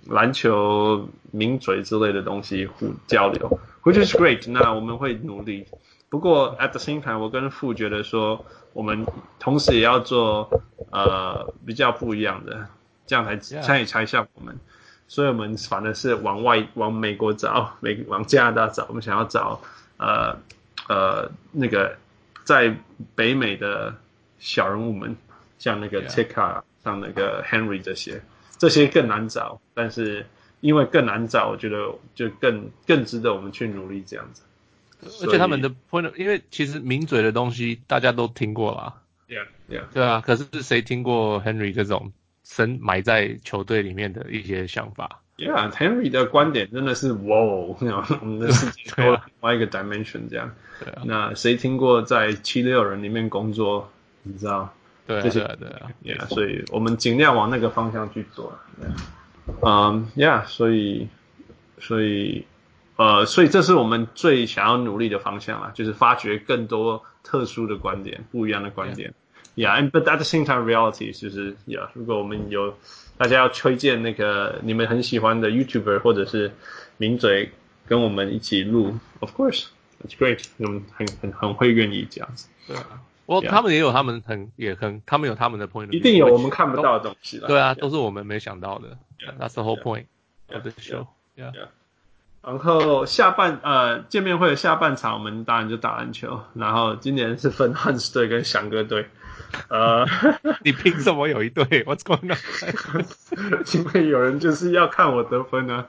[0.09, 4.51] 篮球名嘴之类的东西互交流，which is great。
[4.51, 5.65] 那我们会努力。
[6.11, 8.45] 不过 at the same time，我跟傅觉得说，
[8.75, 9.07] 我们
[9.39, 12.67] 同时也要做呃比较不一样的。
[13.07, 14.57] 这样才参与才像我们，
[15.09, 19.61] 所以我们反正是往外往美国找，美往加拿大找，我们想要找
[19.97, 20.39] 呃
[20.89, 21.97] 呃那个
[22.45, 22.73] 在
[23.17, 23.93] 北美的
[24.39, 25.17] 小人物们，
[25.59, 28.23] 像那个 Tika，像那个 Henry 这些，
[28.59, 30.25] 这些更难找，但是
[30.61, 34.43] 因为更难找，我觉得就更更值得我们去努力这样子。
[35.23, 38.95] 而且他们的 point，因为其实名嘴的东西大家都听过啦
[39.29, 42.13] ，Yeah Yeah，对啊，可是谁听过 Henry 这种？
[42.43, 45.21] 深埋在球队里面的一些想法。
[45.37, 47.77] Yeah，Henry 的观点真的是哇， 我
[48.27, 50.53] 们的世界多了另外一个 dimension 这样。
[50.85, 51.03] 对啊。
[51.05, 53.89] 那谁听过在七六人里面工作？
[54.25, 54.75] 你知道？
[55.07, 55.91] 对啊，对啊，对啊。
[56.03, 58.59] Yeah，所以我们尽量往那个方向去做。
[59.63, 61.07] 嗯，Yeah，所以，
[61.79, 62.45] 所以，
[63.01, 69.15] 呃，所以这是我们最想要努力的方向啦，就是发掘更多特殊的观点，不一样的观点。
[69.57, 69.81] Yeah.
[69.81, 72.75] Yeah, but at the same time, reality 就是 Yeah，如果我们有
[73.17, 76.53] 大家要推荐那个你们很喜欢的 YouTuber 或者是
[76.99, 77.53] 名嘴
[77.87, 79.69] 跟我们一起录，Of course,
[80.05, 82.49] that's great，我们很很很会愿意这样子。
[82.67, 87.49] 对啊，我他们也有他们很也很他们有他们的 point，一定有我们看不到的东西啦。
[87.49, 88.99] 对啊，都是我们没想到的。
[89.39, 90.05] That's the whole point
[90.53, 91.07] of the show.
[91.35, 91.53] Yeah.
[92.43, 96.41] 然后下半呃见面会的下半场，我们当然就打篮球。
[96.55, 99.07] 然后今年是分汉斯队跟翔哥队。
[99.69, 100.07] 呃，
[100.65, 102.39] 你凭什么有一队？What's going on？
[103.75, 105.87] 因为有人就是要看我得分呢、啊。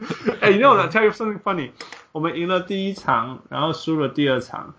[0.40, 1.70] 哎，你知道我 tell you something funny？
[2.12, 4.74] 我们赢了第一场，然后输了第二场，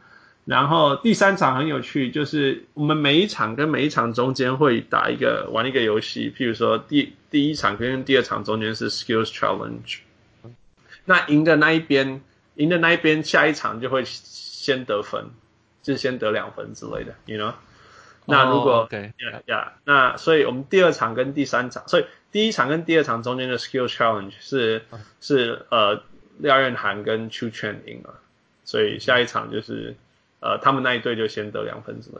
[0.45, 9.99] 然后第三场很有趣，就是我们每一场跟每一场中间会打一个玩一个游戏，譬如说第第一场跟第二场中间是 skills challenge，
[11.05, 12.21] 那赢的那一边，
[12.55, 15.25] 赢的那一边下一场就会先得分。
[15.83, 17.55] 就先得两分之类的，you know？
[18.27, 24.97] 那如果对呀呀，那所以我们第二场跟第三场，所以第一场跟第二场中间的 skills challenge 是、uh.
[25.19, 26.03] 是呃
[26.37, 28.13] 廖任涵跟邱全赢了，
[28.63, 29.95] 所以下一场就是
[30.41, 32.17] 呃他们那一队就先得两分之类。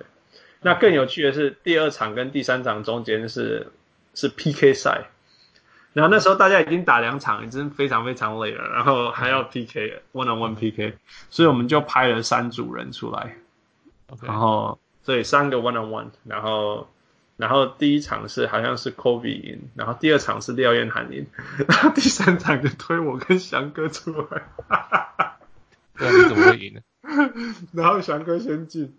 [0.62, 3.71] 那更有趣的是第二场跟第三场中间是
[4.13, 5.10] 是 PK 赛，
[5.93, 10.93] 然后那时候大家已经打两场，已经非常非常累了，然后还要 PK one on one PK，
[11.29, 13.36] 所以我们就派了三组人出来。
[14.21, 16.88] 然后，所以三个 one on one，然后，
[17.38, 21.25] 然后第一场是好像是 Kobe 赢，然后第二场是廖彦涵赢，
[21.67, 25.39] 然后第三场就推我跟翔哥出来，哈哈哈。
[25.97, 26.81] 对，你怎么会赢呢？
[27.73, 28.93] 然后翔哥先进，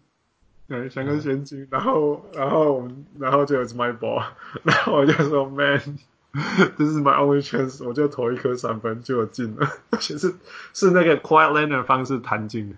[0.69, 4.23] 对，翔哥先进，然后，然后我们，然后就 it's my ball，
[4.65, 5.95] 然后我就说 man，this
[6.91, 10.35] is my only chance，我就投一颗三分就进了，而且是
[10.73, 12.77] 是那个 quiet lane 方式弹进的。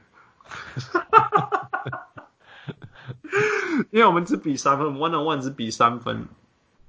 [3.91, 6.27] 因为我们只比三分，one on one 只比三分，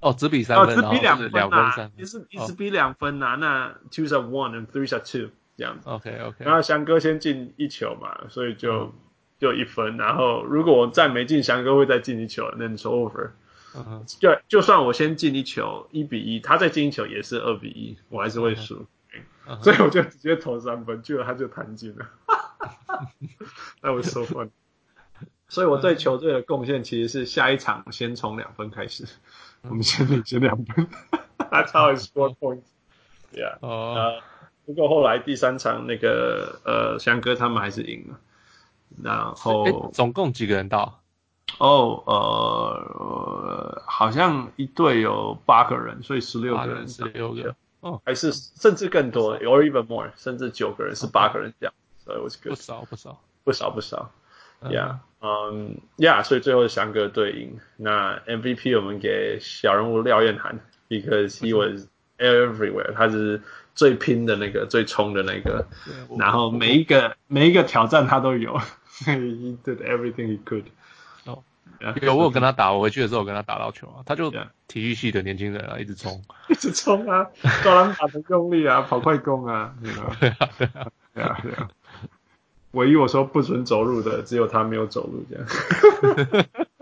[0.00, 3.36] 哦，只比三分，哦，只比两分两分三，也是一直比两分呐。
[3.40, 5.88] 那 twos are one and threes are two 这样子。
[5.88, 6.44] OK OK。
[6.44, 8.94] 然后翔哥先进一球嘛，所以就，
[9.38, 13.30] 就一分，然后如果我再没进，翔哥会再进一球，then it's over。
[13.74, 18.86] 嗯，就就算我先进一球，一比一，他再进一球也是二比一，我还是会输。
[19.62, 22.08] 所以我就直接投三分，结果他就弹进了。
[23.80, 24.50] 那我 so fun。
[25.48, 29.04] 所以我对球队的贡献其实是下一场先从两分开始，
[29.62, 30.88] 我们先领先两分。
[31.38, 32.64] That's how I score points.
[33.32, 33.56] Yeah.
[34.66, 38.18] 不过后来第三场那个呃翔哥他们还是赢了。
[39.02, 41.00] 然后诶总共几个人到？
[41.58, 47.54] 哦呃好像一队有八个人，所以十六个人，十六个。
[47.80, 51.74] 哦，还是甚至更多，or even more，甚至九个人是八个人这样，
[52.04, 53.18] 所以我是不少不少。
[53.44, 54.10] 不少不少
[54.64, 57.60] ，Yeah，嗯，Yeah，所以最后是翔哥队赢。
[57.76, 61.86] 那 MVP 我们给小人物廖彦涵，because he was
[62.18, 63.40] everywhere，他是
[63.76, 65.64] 最拼的那个，最冲的那个，
[66.18, 68.58] 然后每一个每一个挑战他都有，
[69.06, 70.64] he did everything he could。
[71.26, 71.44] 哦，
[72.02, 74.32] 有我有跟他打，我回去的时候我跟他打到球啊，他就.
[74.68, 77.24] 体育系的年轻人啊，一直冲， 一直冲啊，
[77.62, 81.68] 高篮板很用力啊，跑快攻啊，对啊，对啊对啊，对啊，对啊。
[82.72, 85.46] 唯一我说不准走路的，只有他没有走路这样。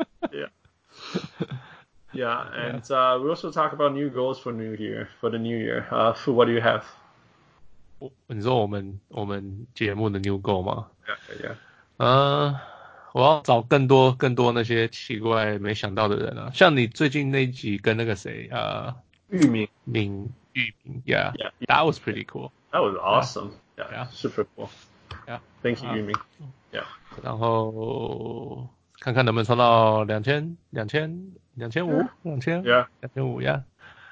[2.13, 2.45] yeah.
[2.51, 5.58] Yeah, and uh, we also talk about new goals for New Year, for the New
[5.58, 5.88] Year.
[5.91, 6.84] Uh, Fu, what do you have?
[7.99, 10.88] 我你说我们我们节目的 new goal 吗？
[11.05, 11.55] Yeah, yeah.
[11.97, 12.55] 嗯、
[13.12, 18.95] 我要找更多更多那些奇怪没想到的人啊，像你最近那一集跟那个谁啊，
[19.29, 22.51] 玉明闵玉明，Yeah, Yeah, that was pretty cool.
[22.71, 23.51] that was awesome.
[23.77, 24.08] Yeah, Yeah.
[24.12, 24.69] super cool.
[25.27, 25.39] Yeah.
[25.62, 26.15] Thank you, 啊玉明。
[26.71, 26.86] Yeah.
[27.21, 28.69] 然后
[29.04, 32.86] 看看能不能冲到两千、两千、两千五、两千、Yeah.
[33.02, 33.62] 两千五呀。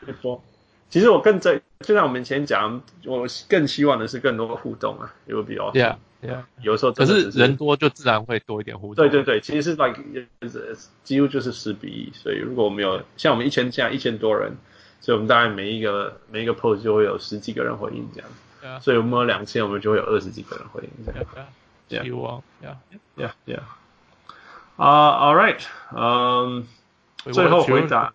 [0.06, 0.44] 没错，
[0.90, 5.72] 其实我更在，就像我们以前讲，我更希望的是更多互动啊，it would be awesome。
[5.72, 6.42] Yeah, yeah.
[6.60, 9.02] 有时候可真的只是人多就自然会多一点互动。
[9.02, 9.98] 对对对，其实是 like
[11.04, 14.52] 几乎就是十比一，所以如果我们有像我们一千这样一千多人，
[15.00, 18.28] 所以我们大概每一个每一个 post 就会有十几个人回应这样
[18.62, 18.78] ，Yeah.
[18.82, 21.24] 所以我们有两千，我们就会有二十几个人回应这样。
[21.88, 22.00] Yeah, yeah.
[22.00, 22.04] Yeah.
[22.04, 22.76] 希望，Yeah.
[23.16, 23.60] Yeah, yeah.
[24.75, 26.67] 啊、uh,，All right，嗯、
[27.25, 28.13] um,，最后回答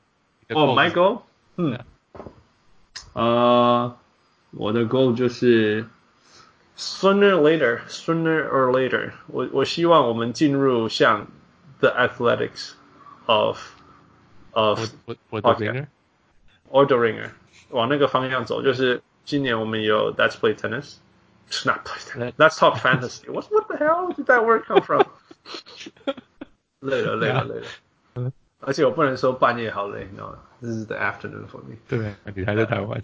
[0.50, 1.22] 哦、oh,，My goal，
[1.56, 1.78] 嗯，
[3.14, 3.96] 呃，
[4.52, 5.86] 我的 goal 就是
[6.76, 11.26] sooner or later，sooner or later，我我希望我们进入像
[11.80, 12.72] the athletics
[13.26, 13.58] of
[14.52, 15.86] of 我我的 ringer，
[16.70, 17.30] or the ringer
[17.70, 22.32] 往那个方向走，就是今年我们有 Let's Play Tennis。Not play tennis.
[22.38, 23.28] Let's talk fantasy.
[23.28, 25.04] What what the hell did that word come from?
[26.87, 27.55] 累了累了累
[28.23, 31.75] 了，而且我不能说半夜好累你知道吗 This is the afternoon for me.
[31.87, 32.99] 对，你还在台湾。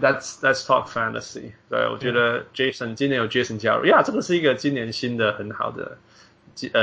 [0.00, 1.52] That's That's talk fantasy.
[1.68, 5.98] 对，我觉得 Jason 今年有 Jason 加入，呀，这个是一个今年新的很好的
[6.54, 6.80] 进呃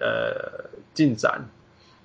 [0.00, 1.50] 呃进展。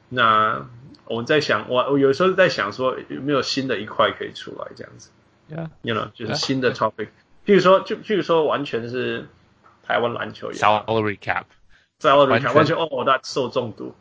[0.10, 0.68] 那
[1.06, 5.10] 我在想，我我有时候在想说，有没有新的一块可以出来这样子
[5.50, 7.08] Yeah.？You know，就是新的 topic。
[7.46, 9.28] 譬如说，就譬如说，完全是
[9.84, 11.46] 台湾篮球 Salary cap。
[12.00, 13.94] Salary 完 cap 全完全哦，那受中毒，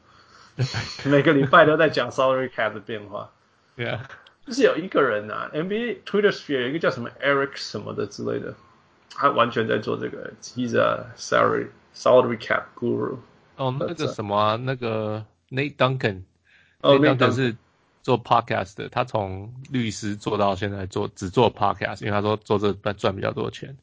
[1.04, 3.30] 每个礼拜都在讲 salary cap 的变化。
[3.76, 4.00] Yeah.
[4.46, 8.54] 就是有一个人啊，NBA Twitter sphere 有一个叫什么 Eric 什么的之类的，
[9.14, 13.18] 他完全在做这个，He's a salary salary cap guru。
[13.56, 16.22] 哦，那个什么啊，那个 Nate Duncan。
[16.80, 17.56] 哦 Nate Nate Duncan 是
[18.02, 23.76] 做 podcast 的，他从律师做到现在做只做 podcast，因为他说做这赚比较多钱。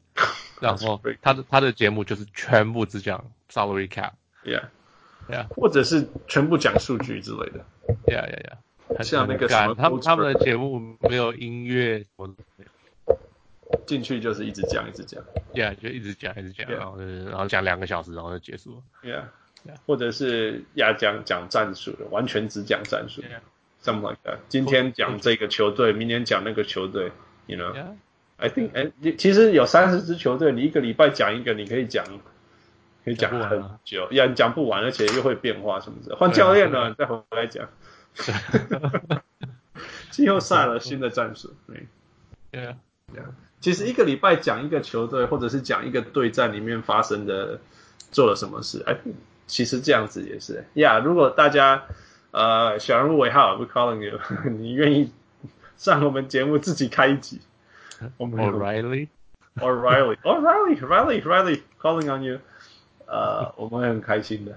[0.60, 4.12] 然后他的他的节目就是全部只讲 salary cap。
[4.44, 4.64] Yeah.
[5.28, 5.46] Yeah.
[5.48, 7.64] 或者是全部讲数据之类的。
[8.06, 8.96] Yeah, yeah, yeah.
[8.96, 12.28] 很像那个什么他们他们的节目没有音乐，我
[13.86, 15.22] 进去就是一直讲一直讲。
[15.54, 18.82] Yeah 就一直讲一直讲.然后就是然后讲两个小时，然后就结束了。
[19.04, 19.22] Yeah.
[19.70, 19.76] Yeah.
[19.86, 23.22] 或者是呀讲讲战术的，完全只讲战术。
[23.82, 24.38] Something like that。
[24.48, 27.12] 今天讲这个球队，明天讲那个球队。
[27.46, 27.72] You know.
[27.72, 27.94] Yeah.
[28.36, 32.04] I think，哎，你其实有三十支球队，你一个礼拜讲一个，你可以讲，
[33.04, 36.14] 可以讲很久，呀，你讲不完，而且又会变化什么的。
[36.16, 37.68] 换教练了，再回来讲。
[40.10, 41.54] 季后赛了，新的战术。
[41.66, 41.86] 对
[42.52, 42.74] Yeah.
[43.14, 43.26] Yeah.
[43.60, 47.60] 其实一个礼拜讲一个球队，或者是讲一个对战里面发生的
[48.10, 48.96] 做了什么事，哎，
[49.46, 50.64] 其实这样子也是。
[50.74, 51.84] 呀、yeah,，如果大家
[52.32, 54.18] 呃小人物尾号，we calling you，
[54.50, 55.12] 你愿意
[55.76, 57.40] 上我们节目自己开一集？
[58.16, 59.08] 我 们 O'Reilly。
[59.58, 62.38] O'Reilly，O'Reilly，Riley，Riley calling on you，
[63.10, 64.52] 呃，我们会很开心的。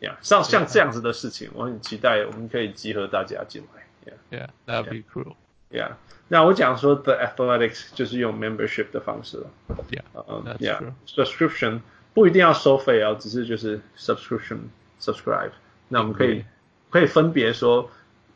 [0.00, 3.82] 呀、yeah,，像像这样子的事情，我很期待我们可以集合大家进来。
[4.30, 5.34] Yeah, that'd be cool.
[5.70, 5.92] Yeah，
[6.28, 9.50] 那我讲说 The Athletics 就是用 membership 的方式了。
[9.90, 10.92] Yeah, 嗯 that's yeah, true.
[11.06, 11.80] subscription
[12.14, 14.58] 不一定要收费啊，只是就是 subscription
[15.00, 15.52] subscribe。
[15.88, 16.44] 那我们可以、嗯、
[16.90, 17.88] 可以分别说，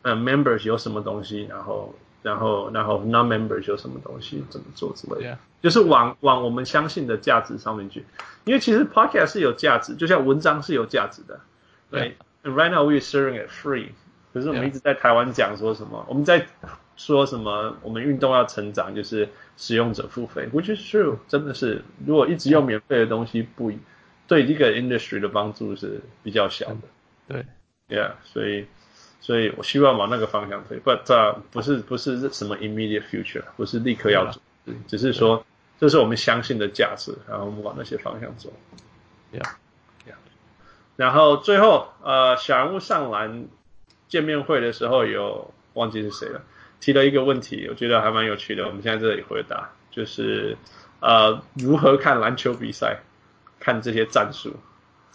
[0.02, 1.94] 呃，members 有什么东西，然后
[2.26, 8.04] 然后然后 non-member 就什么东西，怎么做之类的.就是往往我们相信的价值上面去。
[8.44, 11.38] 因为其实 podcast 是有价值，就像文章是有价值的。
[11.88, 13.90] 对 Yeah.，right now we are serving it free。
[14.34, 16.46] 可是我们一直在台湾讲说什么.我们在
[16.96, 17.76] 说什么？
[17.82, 21.82] 我们运动要成长，就是使用者付费，which is true，真的是。
[22.04, 23.78] 如果一直用免费的东西不，不
[24.26, 26.76] 对这个 industry 的帮助是比较小的。
[27.28, 27.46] 对
[27.88, 28.66] ，yeah，所以，
[29.26, 34.30] 所以我希望往那个方向推，but、uh, 不是不是什么 immediate future，不是立刻要.
[34.86, 35.44] 只是说。
[35.78, 38.50] 这是我们相信的价值，然后我们往那些方向走。
[39.30, 39.42] Yeah,
[40.08, 40.14] yeah.
[40.96, 43.46] 然后最后，呃，小人物上篮
[44.08, 46.40] 见面会的时候有忘记是谁了，
[46.80, 48.64] 提了一个问题，我觉得还蛮有趣的。
[48.66, 50.56] 我们现在这里回答，就是
[51.00, 53.00] 呃，如何看篮球比赛，
[53.60, 54.54] 看这些战术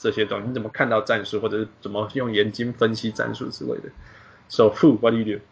[0.01, 3.89] 这些东西，你怎么看到战术，或者是怎么用眼睛分析战术之类的。
[4.49, 5.43] So who, what do you do？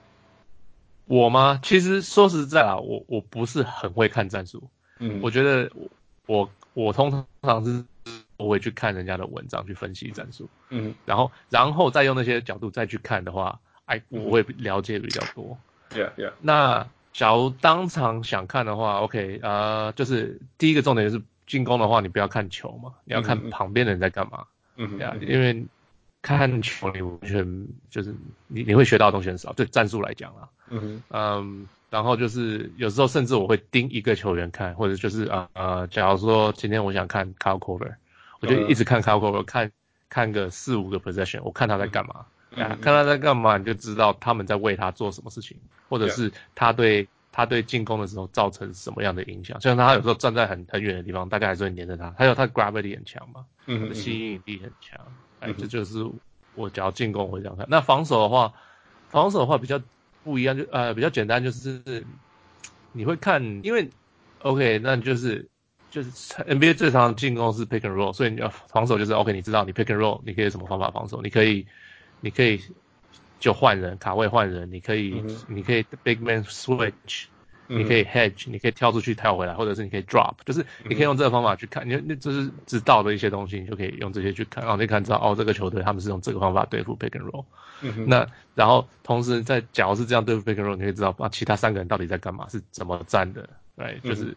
[1.06, 1.60] 我吗？
[1.62, 4.68] 其实说实在啊，我我不是很会看战术。
[4.98, 5.72] 嗯，我觉得
[6.26, 7.86] 我我通常是
[8.38, 15.56] 我会去看人家的文章去分析战术，嗯，然后然后再用那些角度再去看的话，哎，我会了解比较多。
[15.92, 16.32] Yeah, yeah.
[16.42, 24.46] 那假如当场想看的话，OK，呃，就是第一个重点就是进攻的话，你不要看球嘛，你要看旁边的人在干嘛。
[24.78, 25.66] 嗯，对啊，因为
[26.22, 28.16] 看球你完全就是
[28.48, 30.48] 你你会学到的东西很少，对战术来讲啊。
[30.70, 31.68] 嗯嗯。
[31.90, 37.96] 然后就是有时候甚至我会盯一个球员看，或者就是啊呃，假如说今天我想看 Kyle Korver，
[38.42, 39.72] 我就一直看 Kyle Korver，看
[40.08, 45.58] 看个四五个 possession，我看他在干嘛，看他在干嘛，你就知道他们在为他做什么事情，
[45.90, 47.08] 或者是他对
[47.40, 49.60] 他对进攻的时候造成什么样的影响。
[49.62, 55.00] 像他有时候站在很很远的地方，大家还是会黏着他，还有他 gravity 很强嘛，嗯，吸引力很强，
[55.40, 56.06] 哎，这就是
[56.56, 57.66] 我只要进攻会这样看。
[57.70, 58.54] 那防守的话，
[59.10, 59.82] 防守的话比较。
[60.22, 61.82] 不一样就呃比较简单，就是
[62.92, 63.90] 你会看，因为
[64.42, 65.48] OK，那就是
[65.90, 66.12] 就是
[66.44, 71.22] NBA 最常进攻是 pick and roll，所以你要防守就是 OK，你知道你 pick and roll，你可以有什么方法防守？
[71.22, 71.66] 你可以
[72.20, 72.62] 你可以
[73.40, 77.26] 就换人卡位换人，你可以、嗯、你可以 big man switch。
[77.72, 87.46] 你可以 hedge，你可以跳出去跳回来，或者是你可以 drop，就是你可以用这个方法去看，你那就是知道的一些东西，你就可以用这些去看，然后你看知道哦，这个球队他们是用这个方法对付 pick and roll。
[88.08, 88.26] 那
[88.56, 94.36] 然后同时在假如是这样对付 pick and roll，你可以知道啊，其他三个人到底在干嘛，是怎么站的，对，就是、嗯、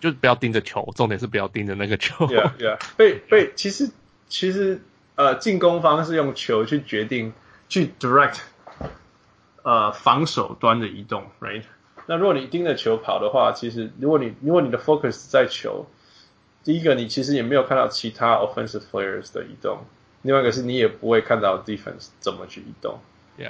[0.00, 2.26] 就是不要盯着球，重点是不要盯着那个球。
[2.26, 2.78] Yeah, yeah.
[2.98, 3.90] 被被其实
[4.28, 4.82] 其实
[5.14, 7.32] 呃进攻方是用球去决定
[7.68, 8.38] 去 direct
[9.62, 11.62] 呃防守端的移动，right？
[12.06, 15.86] 那如果你盯着球跑的话，其实如果你如果你的 focus 在球，
[16.62, 19.78] 第一个你其实也没有看到其他 offensive players 的移动，
[20.22, 22.98] 另外一个是你也不会看到 defense 怎么去移动.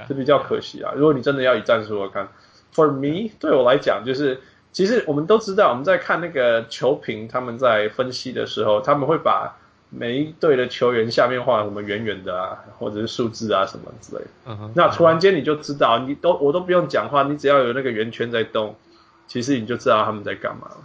[0.07, 0.93] 这比较可惜啊。
[0.95, 2.29] 如果你真的要以战术来看
[2.73, 4.41] ，for me 对我来讲就是，
[4.71, 9.57] 其实我们都知道我们在看那个球评他们在分析的时候，他们会把。
[9.97, 14.53] 每一队的球员下面画什么圆圆的啊，或者是数字啊什么之类的。
[14.53, 14.69] Uh.
[14.75, 18.75] 那突然间你就知道，你都我都不用讲话，你只要有那个圆圈在动，
[19.27, 20.77] 其实你就知道他们在干嘛了。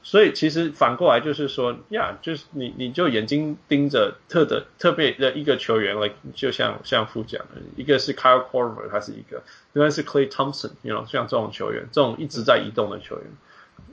[0.00, 9.42] 所以其实反过来就是说，呀，就是你你就眼睛盯着特的特别的一个球员，like 就像像副讲的，一个是 Kyle Korver，他是一个，
[9.74, 13.24] 另外是 Clay Thompson，you know，像这种球员，这种一直在移动的球员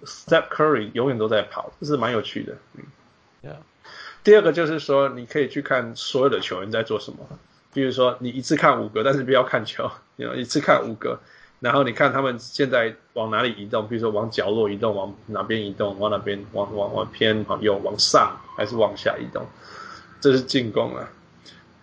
[0.06, 2.54] ，Steph Curry 永远都在跑，这是蛮有趣的。
[2.76, 2.84] 嗯
[3.44, 3.56] ，Yeah.
[4.26, 7.20] 第二个就是说，你可以去看所有的球员在做什么。
[7.72, 11.20] 比如说，你一次看五个，但是不要看球， 你一次看五个，
[11.60, 19.46] 然后你看他们现在往哪里移动，比如说往角落移动，往哪边移动，往哪边，往往往偏，往右，往上还是往下移动，
[20.20, 21.08] 这是进攻啊。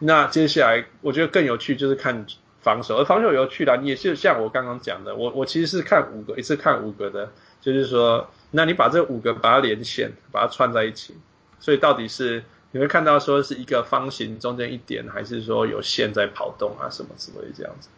[0.01, 2.26] 那接下来我觉得更有趣就是看
[2.61, 7.30] 防守，而防守有趣的，你也是像我刚刚讲的，我我其实是看五个，一次看五个的，
[7.61, 11.14] 就是说，那你把这五个把它连线，把它串在一起。
[11.62, 12.42] 所以到底是
[12.72, 17.88] 你会看到说是一个方形中间一点，还是说有线在跑动啊什么之类的这样子？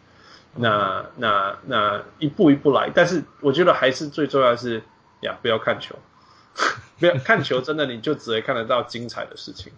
[0.57, 4.83] 那那那一步一步来，但是我觉得还是最重要的是
[5.21, 5.95] 呀，不要看球，
[6.99, 9.73] 不要看球，真的你就只会看得到精彩的事情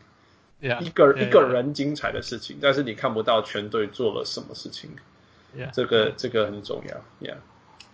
[0.62, 4.92] ，Yeah, 一个 yeah, 一个人精彩的事情，yeah, 但是你看不到全队做了什么事情
[5.72, 7.38] 这个这个很重要，Yeah。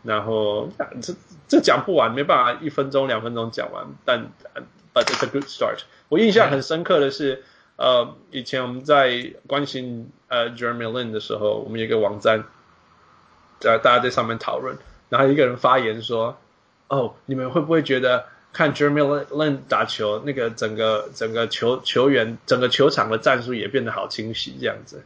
[0.02, 0.70] 然后
[1.02, 1.14] 这
[1.48, 4.32] 这讲不完，没办法一分钟两分钟讲完，但。
[4.94, 5.80] But it's a good start。
[6.10, 7.44] 我印象很深刻的是，
[7.78, 12.44] 呃，以前我们在关心呃 Jeremy Lin 的时候，我们有一个网站，
[13.62, 14.78] 呃，大家在上面讨论，
[15.10, 16.38] 然后一个人发言说
[16.90, 25.04] ：“哦，你们会不会觉得看 Jeremy Lin 打球，那个整个整个球球员整个球场的战术也变得好清晰，这样子。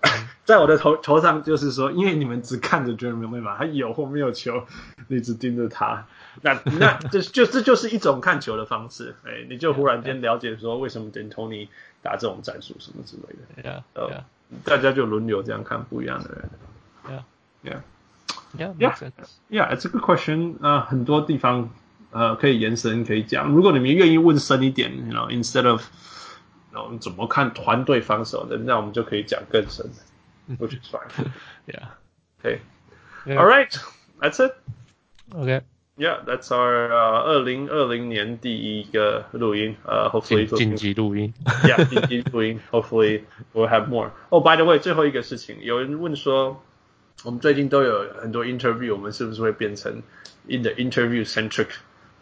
[0.44, 4.64] 在我的头头上就是说，因为你们只看着 Jeremy Lin 嘛，他有或没有球，
[5.08, 6.06] 你只盯着他，
[6.42, 9.16] 那那这就这就是一种看球的方式。
[9.24, 11.68] 哎，你就忽然间了解说为什么 D'Antoni
[12.02, 13.84] 打这种战术什么之类的。
[13.94, 14.24] 呃
[14.64, 16.50] 大家就轮流这样看不一样的人。
[17.62, 17.82] Yeah,
[18.56, 18.94] yeah, yeah,
[19.50, 19.76] yeah.
[19.76, 20.56] It's a good question.
[20.62, 21.68] 啊，很多地方
[22.12, 23.50] 呃可以延伸可以讲。
[23.50, 25.84] 如果你们愿意问深一点，然后 instead of，
[26.72, 29.84] 然后怎么看团队防守的，那我们就可以讲更深。
[30.58, 30.98] 我去刷。
[31.66, 31.88] Yeah.
[32.42, 33.36] 嗯。
[33.36, 33.78] All right.
[34.20, 34.54] That's it.
[35.33, 35.61] Okay.
[35.95, 39.75] Yeah, that's our 呃二零二零年第一个录音。
[39.85, 41.31] 呃、uh,，hopefully 紧急录音。
[41.63, 42.59] Yeah，紧急录音。
[42.71, 43.21] Hopefully
[43.53, 44.09] we'll have more.
[44.29, 46.63] Oh, by the way，最后一个事情，有人问说，
[47.23, 50.01] 我们最近都有很多 interview，我们是不是会变成
[50.47, 51.67] in the interview centric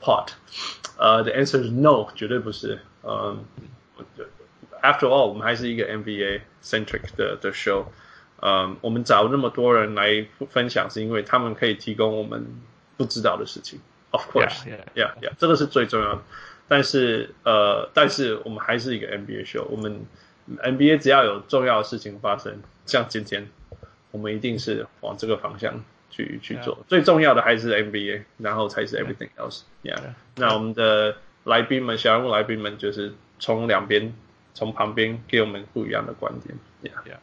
[0.01, 0.27] part？
[0.97, 2.79] 呃、uh,，the answer is no，绝对不是。
[3.03, 3.45] 嗯、
[3.97, 7.85] um,，after all，我们还是一个 NBA centric 的的 show。
[8.41, 12.45] 嗯、um,，我们找那么多人来分享，是因为他们可以提供我们
[12.96, 13.80] 不知道的事情。
[14.10, 16.22] Of course，yeah，yeah，yeah，、yeah, yeah, yeah, 这个是最重要的。
[16.68, 19.64] 但是呃，但是我们还是一个 NBA show。
[19.64, 20.04] 我们
[20.48, 23.48] NBA 只要有重要的事情发生，像今天，
[24.10, 26.78] 我们一定是往这个方向去去做。
[26.88, 29.96] 最重要的还是 NBA，然后才是 everything else yeah.
[29.96, 30.14] Yeah.。
[30.36, 34.14] 那我们的来宾们，小人物来宾们，就是从两边，
[34.54, 36.56] 从旁边给我们不一样的观点。
[36.82, 37.18] Yeah。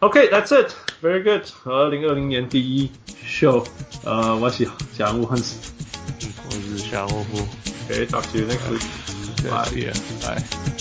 [0.00, 0.08] Yeah.
[0.08, 0.20] OK.
[0.20, 0.74] OK, that's it.
[1.02, 1.50] Very good.
[1.64, 2.90] 二零二零年第一
[3.26, 3.64] show，
[4.04, 5.54] 呃，我是小人物 Hans，
[6.46, 7.48] 我是小人物。
[7.88, 8.84] Okay, talk to you next week.
[9.48, 10.75] Bye.